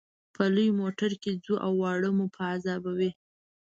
په 0.35 0.43
لوی 0.55 0.69
موټر 0.79 1.11
کې 1.21 1.31
ځو 1.43 1.55
او 1.65 1.71
واړه 1.81 2.09
مو 2.17 2.25
په 2.35 2.41
عذابوي. 2.53 3.11